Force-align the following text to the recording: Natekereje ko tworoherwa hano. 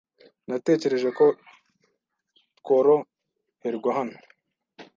Natekereje 0.49 1.09
ko 1.17 1.25
tworoherwa 2.59 3.91
hano. 3.97 4.17